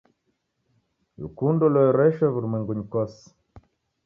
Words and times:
Kukundo 1.17 1.63
luereshwe 1.73 2.25
w'urumwengunyi 2.33 2.85
kose. 2.93 3.23